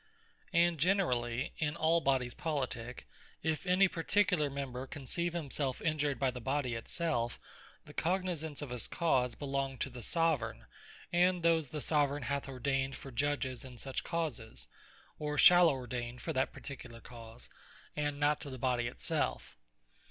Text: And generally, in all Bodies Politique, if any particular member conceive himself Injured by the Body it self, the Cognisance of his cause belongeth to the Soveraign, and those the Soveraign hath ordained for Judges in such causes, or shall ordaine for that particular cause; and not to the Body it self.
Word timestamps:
And 0.51 0.79
generally, 0.79 1.53
in 1.59 1.75
all 1.75 2.01
Bodies 2.01 2.33
Politique, 2.33 3.05
if 3.43 3.67
any 3.67 3.87
particular 3.87 4.49
member 4.49 4.87
conceive 4.87 5.33
himself 5.33 5.79
Injured 5.79 6.17
by 6.17 6.31
the 6.31 6.41
Body 6.41 6.73
it 6.73 6.87
self, 6.87 7.39
the 7.85 7.93
Cognisance 7.93 8.63
of 8.63 8.71
his 8.71 8.87
cause 8.87 9.35
belongeth 9.35 9.77
to 9.81 9.89
the 9.91 10.01
Soveraign, 10.01 10.65
and 11.13 11.43
those 11.43 11.67
the 11.67 11.81
Soveraign 11.81 12.23
hath 12.23 12.49
ordained 12.49 12.95
for 12.95 13.11
Judges 13.11 13.63
in 13.63 13.77
such 13.77 14.03
causes, 14.03 14.67
or 15.19 15.37
shall 15.37 15.69
ordaine 15.69 16.17
for 16.17 16.33
that 16.33 16.51
particular 16.51 16.99
cause; 16.99 17.51
and 17.95 18.19
not 18.19 18.41
to 18.41 18.49
the 18.49 18.57
Body 18.57 18.87
it 18.87 18.99
self. 19.01 19.55